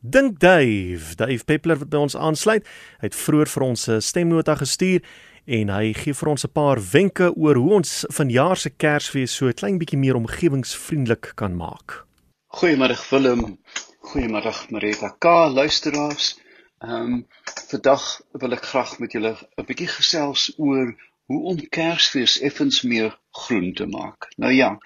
Dink 0.00 0.38
Dave, 0.38 1.16
Dave 1.16 1.44
Peppler 1.44 1.78
wat 1.78 1.88
by 1.90 1.98
ons 1.98 2.14
aansluit. 2.16 2.66
Het 3.02 3.14
vroeër 3.18 3.48
vir 3.50 3.62
ons 3.62 3.88
'n 3.90 4.00
stemnota 4.00 4.54
gestuur 4.54 5.02
en 5.44 5.68
hy 5.74 5.92
gee 5.92 6.14
vir 6.14 6.28
ons 6.28 6.44
'n 6.44 6.52
paar 6.52 6.78
wenke 6.92 7.34
oor 7.34 7.56
hoe 7.56 7.72
ons 7.74 8.04
vanjaar 8.08 8.56
se 8.56 8.70
Kersfees 8.70 9.34
so 9.34 9.48
'n 9.48 9.58
klein 9.58 9.78
bietjie 9.78 9.98
meer 9.98 10.14
omgewingsvriendelik 10.14 11.32
kan 11.34 11.56
maak. 11.56 12.06
Goeiemôre 12.46 12.96
Willem. 13.10 13.58
Goeiemôre 14.00 14.70
Marita. 14.70 15.16
Ka 15.18 15.48
luisteraars. 15.50 16.38
Ehm 16.78 17.12
um, 17.12 17.26
vandag 17.68 18.20
wil 18.32 18.52
ek 18.52 18.64
graag 18.64 18.98
met 18.98 19.12
julle 19.12 19.34
'n 19.56 19.64
bietjie 19.64 19.88
gesels 19.88 20.52
oor 20.58 20.94
hoe 21.26 21.42
om 21.42 21.68
Kersfees 21.68 22.40
effens 22.40 22.82
meer 22.82 23.18
groen 23.30 23.74
te 23.74 23.86
maak. 23.86 24.30
Nou 24.36 24.52
ja, 24.52 24.78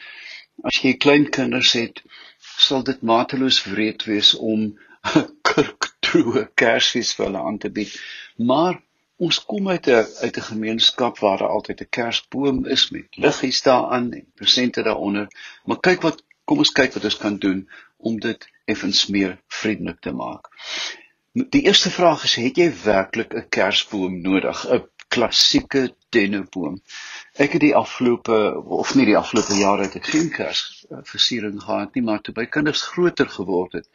as 0.62 0.80
jy 0.82 0.96
klein 0.96 1.28
kinders 1.30 1.72
het, 1.72 2.02
sal 2.38 2.82
dit 2.82 3.02
mateloos 3.02 3.64
wreed 3.64 4.04
wees 4.04 4.34
om 4.34 4.78
'n 5.02 5.28
kurktroe 5.42 6.42
Kersfees 6.54 7.14
vir 7.16 7.26
hulle 7.26 7.44
aan 7.48 7.58
te 7.58 7.70
bied. 7.70 7.92
Maar 8.36 8.80
ons 9.26 9.38
kom 9.44 9.68
uit 9.68 9.86
'n 9.86 10.06
uit 10.24 10.36
'n 10.36 10.48
gemeenskap 10.50 11.18
waar 11.18 11.38
daar 11.38 11.54
altyd 11.56 11.80
'n 11.80 11.92
Kersboom 11.96 12.66
is 12.66 12.90
met 12.90 13.16
liggies 13.24 13.62
daaraan 13.62 14.12
en 14.12 14.32
persente 14.34 14.82
daaronder. 14.82 15.26
Maar 15.64 15.80
kyk 15.80 16.02
wat 16.02 16.22
kom 16.44 16.58
ons 16.58 16.72
kyk 16.72 16.92
wat 16.94 17.04
ons 17.04 17.16
kan 17.16 17.36
doen 17.38 17.68
om 17.96 18.20
dit 18.20 18.48
effens 18.64 19.06
meer 19.06 19.40
vriendelik 19.48 20.00
te 20.00 20.12
maak. 20.12 20.48
Die 21.32 21.62
eerste 21.62 21.90
vraag 21.90 22.24
is 22.24 22.34
het 22.34 22.56
jy 22.56 22.72
werklik 22.84 23.34
'n 23.34 23.48
kersboom 23.48 24.20
nodig, 24.20 24.66
'n 24.68 24.82
klassieke 25.12 25.84
denneboom? 26.14 26.78
Ek 27.36 27.56
het 27.56 27.64
die 27.64 27.74
afgelope 27.76 28.38
of 28.80 28.94
nie 28.98 29.06
die 29.08 29.18
afgelope 29.18 29.56
jare 29.58 29.88
het 29.88 29.98
ek 30.00 30.10
geen 30.14 30.30
kersversiering 30.32 31.60
gehad 31.62 31.94
nie, 31.94 32.04
maar 32.06 32.20
toe 32.24 32.34
by 32.36 32.46
kinders 32.46 32.84
groter 32.94 33.28
geword 33.36 33.78
het, 33.80 33.88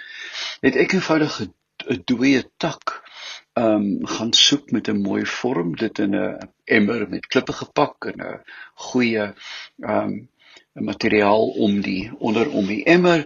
het 0.65 0.79
ek 0.85 0.97
eenvoudig 0.97 1.41
'n 1.41 2.01
dooie 2.09 2.41
tak 2.57 3.01
ehm 3.57 3.83
um, 3.83 4.07
gaan 4.13 4.33
soek 4.33 4.71
met 4.71 4.87
'n 4.89 5.01
mooi 5.01 5.25
vorm, 5.25 5.75
dit 5.75 5.99
in 5.99 6.15
'n 6.15 6.49
emmer 6.63 7.09
met 7.09 7.27
klippe 7.27 7.53
gepak 7.53 8.05
en 8.11 8.21
'n 8.21 8.41
goeie 8.87 9.25
ehm 9.25 10.09
um, 10.09 10.29
materiaal 10.73 11.47
om 11.47 11.81
die 11.81 12.11
onder 12.19 12.49
om 12.49 12.65
die 12.65 12.83
emmer 12.83 13.25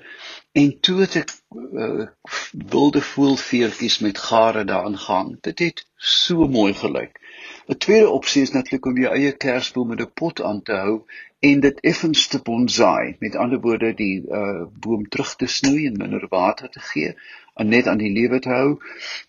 en 0.51 0.79
toe 0.79 0.99
het 0.99 1.15
ek 1.15 1.33
uh, 1.55 2.07
wilde 2.51 3.01
voelveertjies 3.01 3.99
met 3.99 4.17
gare 4.17 4.63
daarin 4.63 4.97
gehang. 4.97 5.37
Dit 5.41 5.59
het 5.59 5.85
so 5.95 6.47
mooi 6.47 6.73
gelyk. 6.73 7.19
'n 7.67 7.77
Tweede 7.77 8.09
opsie 8.09 8.41
is 8.41 8.51
natuurlik 8.51 8.85
om 8.85 8.97
jou 8.97 9.13
eie 9.15 9.31
kersboom 9.31 9.87
met 9.87 10.01
'n 10.01 10.11
pot 10.13 10.41
aan 10.41 10.61
te 10.61 10.73
hou 10.73 11.05
en 11.39 11.59
dit 11.59 11.79
effens 11.79 12.27
te 12.27 12.39
bonsai. 12.41 13.15
Met 13.19 13.35
ander 13.35 13.59
woorde 13.59 13.93
die 13.93 14.23
uh, 14.29 14.65
boom 14.79 15.07
terug 15.09 15.35
te 15.35 15.45
snoei 15.45 15.85
en 15.85 15.97
minder 15.97 16.25
water 16.29 16.69
te 16.69 16.79
gee 16.79 17.15
en 17.53 17.67
net 17.67 17.87
aan 17.87 17.97
die 17.97 18.11
lewe 18.11 18.39
te 18.39 18.49
hou. 18.49 18.79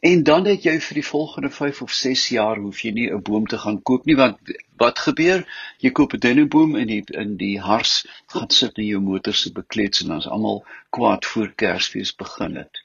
En 0.00 0.22
dan 0.22 0.44
het 0.46 0.62
jy 0.62 0.78
vir 0.80 1.00
die 1.00 1.06
volgende 1.06 1.50
5 1.50 1.82
of 1.82 1.92
6 1.92 2.28
jaar 2.28 2.56
hoef 2.56 2.82
jy 2.84 2.92
nie 2.92 3.08
'n 3.10 3.22
boom 3.22 3.46
te 3.46 3.58
gaan 3.58 3.82
koop 3.82 4.04
nie 4.04 4.16
want 4.16 4.38
wat 4.76 4.98
gebeur? 4.98 5.46
Jy 5.78 5.90
koop 5.90 6.12
'n 6.14 6.24
denneboom 6.26 6.76
en 6.76 6.86
die 6.86 7.02
in 7.24 7.36
die 7.36 7.60
hars 7.60 8.06
gaan 8.26 8.50
sit 8.50 8.78
in 8.78 8.86
jou 8.86 9.00
motor 9.00 9.34
se 9.34 9.52
bekleeds 9.52 10.02
en 10.02 10.08
dan's 10.08 10.28
almal 10.28 10.64
kwaad 10.90 11.26
voor 11.26 11.52
Kersfees 11.54 12.14
begin 12.14 12.56
het. 12.56 12.82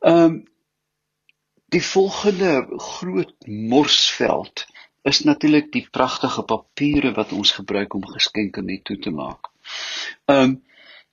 Ehm 0.00 0.24
um, 0.24 0.51
die 1.72 1.82
volgende 1.82 2.66
groot 2.76 3.34
morsveld 3.46 4.66
is 5.02 5.22
natuurlik 5.24 5.72
die 5.72 5.86
pragtige 5.90 6.42
papiere 6.42 7.12
wat 7.16 7.32
ons 7.32 7.52
gebruik 7.56 7.94
om 7.94 8.04
geskenke 8.06 8.62
mee 8.62 8.82
toe 8.82 8.98
te 8.98 9.10
maak. 9.10 9.48
Um, 10.30 10.60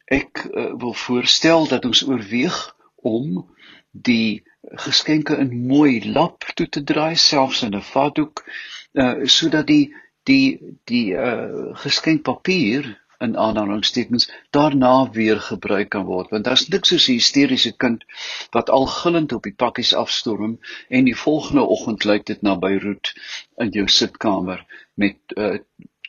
ek 0.05 0.43
uh, 0.45 0.73
wil 0.81 0.93
voorstel 0.93 1.67
dat 1.67 1.85
ons 1.85 2.03
oorweeg 2.05 2.57
om 2.95 3.45
die 3.91 4.43
geskenke 4.83 5.37
in 5.37 5.53
mooi 5.67 6.11
lap 6.11 6.45
toe 6.55 6.67
te 6.69 6.83
draai 6.83 7.15
selfs 7.15 7.63
in 7.65 7.75
'n 7.75 7.85
vatdoek 7.93 8.43
uh 8.93 9.25
sodat 9.25 9.67
die 9.67 9.93
die 10.23 10.59
die 10.83 11.13
uh 11.13 11.73
geskenkpapier 11.85 12.97
in 13.19 13.37
aanhalingstekens 13.37 14.29
daarna 14.55 15.09
weer 15.11 15.39
gebruik 15.49 15.89
kan 15.95 16.05
word 16.05 16.29
want 16.35 16.47
daar's 16.47 16.67
niks 16.67 16.93
soos 16.93 17.07
'n 17.09 17.17
hysteriese 17.19 17.73
kind 17.83 18.05
wat 18.55 18.69
al 18.69 18.85
gillend 18.85 19.33
op 19.37 19.43
die 19.43 19.55
pakkies 19.63 19.93
afstorm 20.03 20.59
en 20.89 21.03
die 21.11 21.19
volgende 21.25 21.65
oggend 21.75 22.07
lyk 22.11 22.25
dit 22.31 22.41
na 22.41 22.55
Beiroet 22.55 23.13
in 23.57 23.69
jou 23.79 23.87
sitkamer 23.87 24.65
met 24.93 25.19
uh 25.37 25.57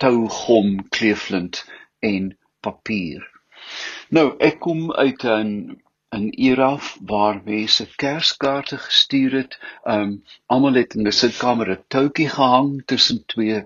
tou 0.00 0.28
gom 0.32 0.88
kleeflint 0.88 1.64
en 2.00 2.30
papier. 2.64 3.26
Nou 4.16 4.26
ek 4.48 4.60
kom 4.64 4.92
uit 4.92 5.24
'n 5.24 5.50
'n 6.18 6.30
era 6.48 6.70
waar 7.10 7.36
mense 7.44 7.84
kerskaarte 8.02 8.78
gestuur 8.86 9.32
het. 9.40 9.58
Um 9.96 10.24
almal 10.46 10.78
het 10.80 10.94
in 10.94 11.06
'n 11.06 11.18
sitkamer 11.18 11.68
'n 11.74 11.84
toutjie 11.94 12.28
gehang 12.28 12.82
tussen 12.86 13.20
twee 13.26 13.60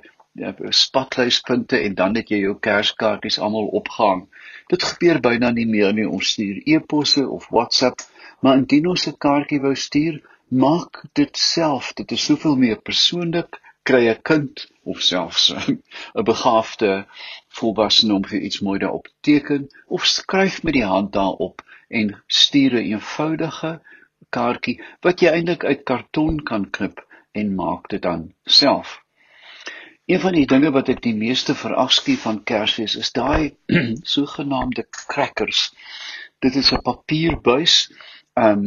spatluispunte 0.68 1.78
en 1.78 1.94
dan 1.94 2.16
het 2.18 2.28
jy 2.28 2.40
jou 2.42 2.54
kerskaartjies 2.58 3.38
almal 3.38 3.66
opgehang. 3.80 4.24
Dit 4.68 4.82
gebeur 4.82 5.20
byna 5.20 5.50
nie 5.50 5.66
meer 5.66 5.92
nie. 5.94 6.08
Ons 6.08 6.32
stuur 6.34 6.62
e-posse 6.66 7.28
of 7.28 7.48
WhatsApp, 7.50 8.02
maar 8.40 8.56
indien 8.58 8.86
ons 8.86 9.06
'n 9.06 9.16
kaartjie 9.18 9.60
wou 9.60 9.74
stuur, 9.74 10.20
maak 10.48 11.04
dit 11.12 11.36
self. 11.36 11.92
Dit 11.94 12.12
is 12.12 12.24
soveel 12.24 12.56
meer 12.56 12.80
persoonlik. 12.82 13.60
Kry 13.82 14.08
'n 14.08 14.22
kind 14.22 14.66
of 14.84 15.02
selfs 15.02 15.52
'n 16.14 16.24
begaafde 16.24 17.06
volwassene 17.48 18.14
om 18.14 18.24
vir 18.24 18.40
iets 18.40 18.60
mooi 18.60 18.78
daarop 18.78 19.06
te 19.06 19.14
teken 19.20 19.68
of 19.86 20.04
skryf 20.04 20.62
met 20.62 20.74
die 20.74 20.84
hand 20.84 21.12
daarop 21.12 21.62
en 21.88 22.22
stuur 22.26 22.72
'n 22.74 22.86
eenvoudige 22.92 23.80
kaartjie 24.30 24.82
wat 25.00 25.20
jy 25.20 25.28
eintlik 25.28 25.64
uit 25.64 25.82
karton 25.84 26.42
kan 26.42 26.70
knip 26.70 27.06
en 27.32 27.54
maak 27.54 27.88
dit 27.88 28.02
dan 28.02 28.32
self. 28.44 29.03
Een 30.06 30.20
van 30.20 30.34
die 30.36 30.46
dinge 30.46 30.68
wat 30.70 30.88
ek 30.92 30.98
die 31.04 31.14
meeste 31.16 31.54
verafskuw 31.56 32.18
van 32.20 32.42
Kersfees 32.44 32.94
is 33.00 33.10
daai 33.16 33.54
sogenaamde 34.14 34.82
crackers. 34.92 35.60
Dit 36.44 36.58
is 36.60 36.72
'n 36.76 36.82
papierbuis 36.84 37.76
um 38.46 38.66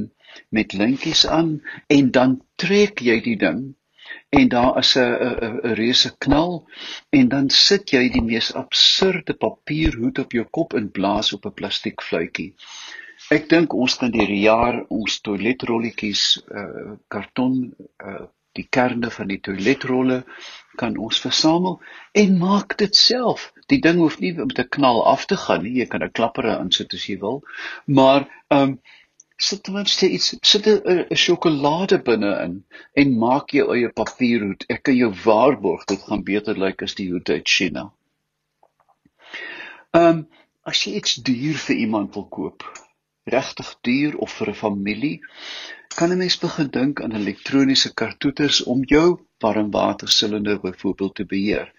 met 0.50 0.74
lintjies 0.74 1.28
aan 1.28 1.52
en 1.88 2.10
dan 2.12 2.34
trek 2.56 3.04
jy 3.10 3.20
die 3.22 3.36
ding 3.44 3.60
en 4.40 4.50
daar 4.50 4.80
is 4.82 4.96
'n 4.98 5.14
'n 5.28 5.60
'n 5.70 5.76
reuse 5.82 6.12
knal 6.26 6.66
en 7.20 7.30
dan 7.30 7.50
sit 7.50 7.94
jy 7.94 8.10
die 8.10 8.24
mees 8.32 8.50
absurde 8.54 9.34
papierhoed 9.34 10.20
op 10.20 10.32
jou 10.32 10.46
kop 10.60 10.74
en 10.74 10.92
blaas 10.92 11.34
op 11.34 11.46
'n 11.46 11.54
plastiekfluitjie. 11.54 12.54
Ek 13.30 13.50
dink 13.50 13.74
ons 13.74 13.98
kan 13.98 14.12
deur 14.12 14.28
die 14.28 14.46
jaar 14.50 14.86
ons 14.90 15.22
toiletrolletjies 15.22 16.42
uh 16.50 16.98
karton 17.08 17.76
uh 18.02 18.26
die 18.58 18.68
kerne 18.70 19.12
van 19.14 19.28
die 19.32 19.40
toiletrolle 19.48 20.24
kan 20.80 20.98
ons 20.98 21.20
versamel 21.24 21.80
en 22.22 22.38
maak 22.42 22.78
dit 22.82 22.96
self. 22.96 23.52
Die 23.72 23.80
ding 23.84 24.00
hoef 24.02 24.20
nie 24.20 24.34
met 24.38 24.60
'n 24.60 24.70
knal 24.78 25.04
af 25.14 25.26
te 25.26 25.38
gaan 25.38 25.64
nie. 25.64 25.74
Jy 25.80 25.88
kan 25.92 26.04
'n 26.04 26.12
klapper 26.20 26.46
insit 26.54 26.94
as 26.94 27.08
jy 27.10 27.18
wil. 27.20 27.44
Maar 27.86 28.28
um 28.50 28.80
sit 29.38 29.64
ten 29.64 29.74
minste 29.74 30.10
iets 30.10 30.36
sit 30.42 30.68
'n 30.68 31.16
sjokolade 31.16 32.02
binne 32.04 32.32
in 32.46 32.64
en 32.94 33.18
maak 33.18 33.50
jou 33.50 33.68
eie 33.76 33.90
papierhoed. 33.90 34.66
Ek 34.70 34.84
kan 34.84 34.96
jou 34.96 35.12
waarborg 35.26 35.86
dit 35.86 36.02
gaan 36.02 36.24
beter 36.24 36.58
lyk 36.58 36.82
as 36.82 36.96
die 36.96 37.12
hoed 37.12 37.30
uit 37.30 37.48
China. 37.50 37.92
Um 39.92 40.28
as 40.64 40.84
jy 40.84 40.96
iets 41.00 41.16
duur 41.16 41.56
vir 41.56 41.76
iemand 41.76 42.14
wil 42.14 42.28
koop, 42.28 42.64
regtig 43.34 43.70
duur 43.88 44.18
of 44.24 44.32
vir 44.40 44.50
'n 44.50 44.62
familie, 44.64 45.20
kan 45.98 46.12
'n 46.12 46.18
mens 46.18 46.38
begin 46.40 46.70
dink 46.80 47.02
aan 47.02 47.16
elektroniese 47.20 47.94
kartoeters 47.94 48.64
om 48.64 48.84
jou 48.84 49.20
warmwatersilinder 49.44 50.60
byvoorbeeld 50.62 51.16
te 51.16 51.26
beheer. 51.26 51.74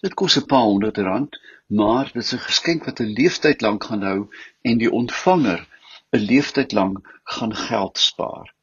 Dit 0.00 0.14
kos 0.14 0.36
'n 0.36 0.46
paar 0.46 0.66
honderd 0.70 0.98
rand, 0.98 1.40
maar 1.66 2.10
dit 2.12 2.22
is 2.22 2.34
'n 2.34 2.46
geskenk 2.48 2.84
wat 2.84 3.00
'n 3.00 3.14
leeftyd 3.18 3.60
lank 3.60 3.84
gaan 3.84 4.02
hou 4.02 4.28
en 4.62 4.78
die 4.78 4.90
ontvanger 4.90 5.66
'n 6.12 6.26
leeftyd 6.30 6.72
lank 6.72 6.98
gaan 7.24 7.54
geld 7.54 7.98
spaar. 7.98 8.54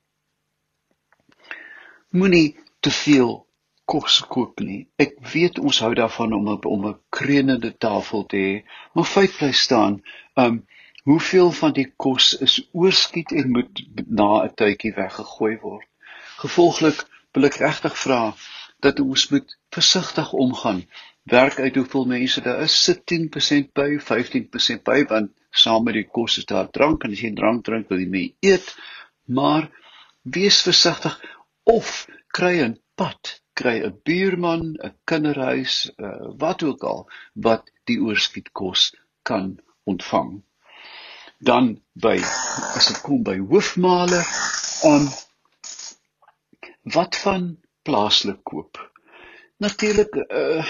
Moenie 2.10 2.56
te 2.80 2.92
veel 2.92 3.48
kos 3.86 4.22
koop 4.28 4.60
nie. 4.60 4.88
Ek 4.96 5.18
weet 5.34 5.60
ons 5.60 5.80
hou 5.80 5.94
daarvan 5.94 6.34
om 6.34 6.48
op 6.48 6.66
om 6.66 6.88
'n 6.88 7.00
kreunende 7.10 7.78
tafel 7.78 8.26
te 8.26 8.38
hê, 8.38 8.54
maar 8.94 9.06
feit 9.06 9.38
bly 9.38 9.52
staan, 9.52 10.04
um 10.36 10.66
Hoeveel 11.10 11.52
van 11.52 11.72
die 11.74 11.88
kos 11.98 12.26
is 12.46 12.56
oorskiet 12.78 13.32
en 13.34 13.48
moet 13.52 13.80
na 14.20 14.44
'n 14.46 14.52
tydjie 14.60 14.92
weggegooi 14.94 15.56
word? 15.62 15.88
Gevolglik 16.42 17.00
wil 17.34 17.48
ek 17.48 17.58
regtig 17.62 17.96
vra 18.02 18.20
dat 18.86 19.00
ons 19.00 19.24
moet 19.32 19.56
versigtig 19.78 20.34
omgaan. 20.44 20.84
Werk 21.24 21.58
uit 21.60 21.76
hoeveel 21.76 22.06
mense 22.12 22.42
daar 22.42 22.62
is, 22.66 22.76
sit 22.84 23.02
10% 23.14 23.72
by, 23.80 23.88
15% 24.10 24.84
by 24.90 25.00
want 25.14 25.32
saam 25.64 25.84
met 25.90 25.98
die 25.98 26.06
kos 26.18 26.38
is 26.38 26.46
daar 26.46 26.70
drank 26.70 27.04
en 27.04 27.18
as 27.18 27.26
jy 27.26 27.34
drank 27.42 27.66
drink, 27.66 27.90
wil 27.90 28.04
jy 28.04 28.08
mee 28.18 28.36
eet. 28.52 28.70
Maar 29.26 29.72
wees 30.22 30.62
versigtig 30.62 31.18
of 31.64 32.06
kry 32.38 32.54
'n 32.68 32.78
pad, 32.96 33.42
kry 33.58 33.76
'n 33.82 33.98
buurman, 34.06 34.78
'n 34.78 34.94
kinderhuis, 35.06 35.90
uh, 35.98 36.30
wat 36.46 36.64
ook 36.64 36.84
al 36.94 37.10
wat 37.34 37.74
die 37.90 37.98
oorskiet 37.98 38.54
kos 38.54 38.94
kan 39.24 39.58
ontvang. 39.84 40.44
Dan 41.42 41.74
by 41.98 42.20
as 42.78 42.88
dit 42.92 43.02
kom 43.02 43.24
by 43.26 43.40
hoofmale, 43.40 44.22
um 44.86 45.08
wat 46.94 47.18
van 47.24 47.48
plaaslik 47.82 48.44
koop? 48.46 48.78
Natuurlik 49.66 50.20
uh 50.22 50.62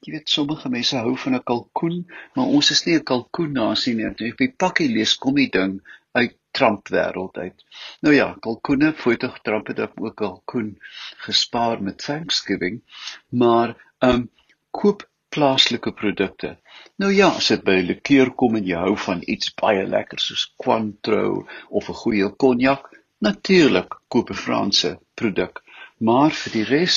jy 0.00 0.14
weet 0.14 0.32
sommige 0.32 0.68
mense 0.72 0.96
hou 0.96 1.16
van 1.22 1.34
'n 1.36 1.44
kalkoen, 1.52 1.96
maar 2.34 2.52
ons 2.56 2.70
is 2.70 2.84
nie 2.84 2.96
'n 2.98 3.08
kalkoen 3.12 3.52
nasie 3.52 3.94
nie. 3.94 4.06
As 4.08 4.20
jy 4.20 4.30
op 4.32 4.44
die 4.44 4.52
pakkie 4.64 4.88
lees, 4.92 5.16
kom 5.16 5.34
die 5.40 5.50
ding 5.58 5.80
uit 6.12 6.36
Trump 6.50 6.88
wêreld 6.88 7.36
uit. 7.38 7.64
Nou 8.00 8.14
ja, 8.14 8.36
kalkoene, 8.40 8.92
foto 8.92 9.32
Trump 9.42 9.66
het 9.66 9.80
ook 9.80 10.16
kalkoen 10.16 10.78
gespaar 11.26 11.82
met 11.82 11.98
Thanksgiving, 11.98 12.82
maar 13.28 13.76
um 14.00 14.28
koop 14.70 15.09
plaaslike 15.34 15.92
produkte. 15.92 16.56
Nou 16.98 17.10
ja, 17.14 17.28
as 17.40 17.48
dit 17.52 17.62
by 17.64 17.76
'n 17.80 17.88
liqueur 17.90 18.30
kom 18.42 18.56
en 18.56 18.66
jy 18.66 18.78
hou 18.84 18.96
van 19.06 19.20
iets 19.34 19.54
baie 19.62 19.84
lekker 19.86 20.20
soos 20.26 20.44
Cointreau 20.62 21.46
of 21.68 21.88
'n 21.88 22.00
goeie 22.02 22.28
cognac, 22.42 22.82
natuurlik 23.18 23.90
koop 24.08 24.30
'n 24.30 24.42
Franse 24.44 24.98
produk. 25.14 25.62
Maar 25.98 26.30
vir 26.30 26.52
die 26.52 26.64
res, 26.64 26.96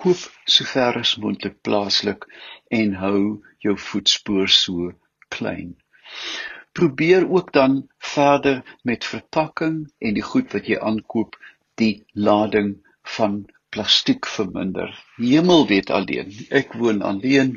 koop 0.00 0.20
sover 0.56 0.98
as 1.00 1.16
moontlik 1.22 1.56
plaaslik 1.66 2.26
en 2.80 2.94
hou 2.94 3.42
jou 3.66 3.76
voetspoor 3.88 4.48
so 4.48 4.92
klein. 5.28 5.76
Probeer 6.72 7.30
ook 7.30 7.52
dan 7.52 7.88
verder 7.98 8.62
met 8.82 9.04
verpakking 9.04 9.76
en 9.98 10.14
die 10.14 10.26
goed 10.32 10.52
wat 10.52 10.66
jy 10.66 10.78
aankoop, 10.78 11.36
die 11.74 12.04
lading 12.12 12.74
van 13.16 13.44
plastiek 13.74 14.26
verminder. 14.30 14.92
Hemel 15.16 15.66
weet 15.66 15.90
alleen. 15.90 16.30
Ek 16.60 16.76
woon 16.78 17.02
alleen 17.02 17.56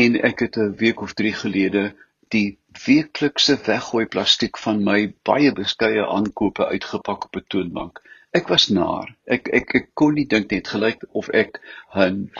en 0.00 0.16
ek 0.30 0.46
het 0.46 0.56
'n 0.56 0.74
week 0.80 1.00
of 1.04 1.12
3 1.20 1.32
gelede 1.42 1.84
die 2.32 2.58
weeklikse 2.86 3.58
weggooi 3.66 4.06
plastiek 4.14 4.58
van 4.58 4.82
my 4.88 4.98
baie 5.28 5.52
beskeie 5.52 6.06
aankope 6.16 6.66
uitgepak 6.66 7.28
op 7.28 7.36
'n 7.36 7.44
toonbank. 7.48 8.00
Ek 8.34 8.48
was 8.48 8.68
naar. 8.68 9.14
Ek 9.24 9.48
ek 9.58 9.74
ek 9.78 9.90
kon 9.94 10.14
nie 10.14 10.26
dink 10.26 10.50
net 10.50 10.68
gelyk 10.68 11.04
of 11.12 11.28
ek 11.28 11.60
'n 11.94 12.30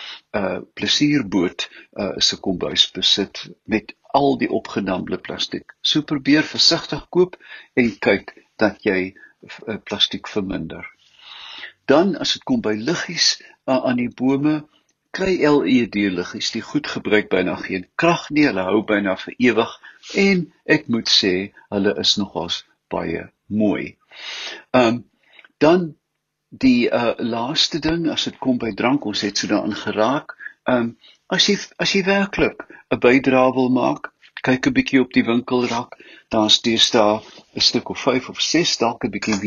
uh 0.40 0.58
plesierboot 0.74 1.68
uh 2.02 2.14
se 2.18 2.40
kombuis 2.46 2.90
besit 2.96 3.44
met 3.64 3.94
al 4.20 4.38
die 4.38 4.50
opgedamde 4.50 5.18
plastiek. 5.18 5.76
So 5.82 6.02
probeer 6.02 6.42
versigtig 6.42 7.06
koop 7.10 7.36
en 7.74 7.98
kyk 7.98 8.34
dat 8.56 8.82
jy 8.82 9.14
uh, 9.14 9.78
plastiek 9.84 10.28
verminder. 10.28 10.94
Dan 11.86 12.16
as 12.16 12.32
dit 12.36 12.44
kom 12.48 12.60
by 12.64 12.75
liggies 12.78 13.34
uh, 13.66 13.81
aan 13.84 14.00
die 14.00 14.10
bome, 14.10 14.62
kry 15.14 15.34
LED 15.46 15.94
liggies, 16.10 16.50
die 16.54 16.62
goed 16.64 16.88
gebruik 16.90 17.28
byna 17.32 17.56
geen 17.62 17.86
krag 18.00 18.31
nie, 18.31 18.46
hulle 18.48 18.64
hou 18.66 18.82
byna 18.86 19.16
vir 19.20 19.34
ewig 19.50 19.75
en 20.20 20.46
ek 20.76 20.88
moet 20.92 21.10
sê, 21.10 21.34
hulle 21.70 21.92
is 22.02 22.16
nogals 22.20 22.62
baie 22.92 23.28
mooi. 23.46 23.94
Um 24.75 25.04
dan 25.62 25.94
die 26.64 26.90
uh 26.90 27.14
laaste 27.19 27.81
ding 27.82 28.08
as 28.10 28.26
dit 28.28 28.38
kom 28.42 28.58
by 28.58 28.72
drank, 28.76 29.06
ons 29.06 29.22
het 29.26 29.38
so 29.38 29.50
daarin 29.50 29.76
geraak. 29.78 30.34
Um 30.70 30.96
as 31.32 31.46
jy 31.48 31.56
as 31.78 31.94
jy 31.94 32.02
werklik 32.06 32.66
'n 32.90 33.00
bydrae 33.06 33.54
wil 33.54 33.70
maak, 33.78 34.10
kyk 34.42 34.66
'n 34.66 34.76
bietjie 34.76 35.00
op 35.00 35.14
die 35.14 35.25
winkelrak, 35.31 35.96
daar's 36.34 36.60
deesdae 36.66 37.22
'n 37.54 37.66
stuk 37.69 37.88
of 37.94 38.02
5 38.02 38.28
of 38.34 38.40
6 38.40 38.76
dalk 38.82 39.04
'n 39.04 39.14
bietjie 39.14 39.40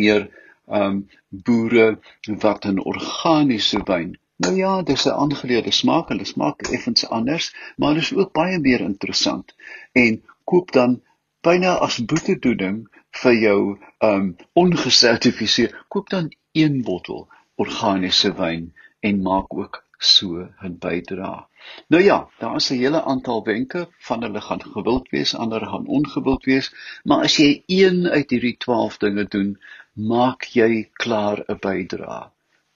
meer 0.67 0.81
um 0.81 1.09
boere 1.29 1.99
wat 2.43 2.65
'n 2.65 2.79
organiese 2.79 3.79
wyn. 3.83 4.17
Nou 4.35 4.55
ja, 4.55 4.81
dis 4.81 5.05
'n 5.05 5.19
aangeleerde 5.23 5.71
smaak, 5.71 6.09
hulle 6.09 6.25
smaak 6.25 6.61
effens 6.61 7.09
anders, 7.09 7.55
maar 7.77 7.93
dit 7.93 8.03
is 8.03 8.13
ook 8.13 8.31
baie 8.33 8.59
meer 8.59 8.79
interessant. 8.79 9.55
En 9.91 10.23
koop 10.43 10.71
dan 10.71 11.01
byna 11.41 11.73
as 11.87 12.05
boetedoening 12.05 12.87
vir 13.21 13.33
jou 13.33 13.79
um 13.99 14.35
ongesertifiseer, 14.53 15.85
koop 15.87 16.09
dan 16.09 16.31
een 16.51 16.81
bottel 16.83 17.27
organiese 17.55 18.33
wyn 18.33 18.73
en 18.99 19.21
maak 19.21 19.53
ook 19.53 19.86
so 19.97 20.49
'n 20.63 20.77
bydrae. 20.79 21.45
Nou 21.87 22.03
ja, 22.03 22.29
daar 22.39 22.55
is 22.55 22.69
'n 22.71 22.77
hele 22.77 23.03
aantal 23.03 23.43
wenke 23.43 23.87
van 23.99 24.21
hulle 24.21 24.41
gaan 24.41 24.61
gewild 24.61 25.09
wees, 25.09 25.35
ander 25.35 25.65
gaan 25.65 25.87
ongewild 25.87 26.45
wees, 26.45 26.73
maar 27.03 27.23
as 27.23 27.37
jy 27.37 27.63
een 27.65 28.07
uit 28.07 28.29
hierdie 28.29 28.57
12 28.57 28.97
dinge 28.97 29.25
doen, 29.25 29.59
maak 29.93 30.43
jy 30.43 30.89
klaar 30.93 31.43
'n 31.47 31.57
bydrae. 31.59 32.29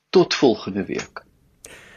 Tot 0.09 0.33
volgende 0.33 0.85
week. 0.85 1.23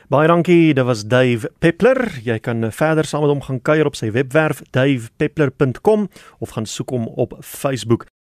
Baie 0.09 0.29
dankie, 0.29 0.75
dit 0.75 0.85
was 0.85 1.07
Dave 1.09 1.51
Peppler. 1.59 2.21
Jy 2.23 2.39
kan 2.39 2.73
verder 2.73 3.05
saam 3.05 3.21
met 3.21 3.31
hom 3.31 3.43
gaan 3.43 3.63
kuier 3.63 3.87
op 3.87 3.97
sy 3.97 4.11
webwerf 4.11 4.61
davepeppler.com 4.71 6.09
of 6.39 6.51
gaan 6.51 6.67
soek 6.67 6.91
hom 6.91 7.07
op 7.07 7.39
Facebook. 7.41 8.07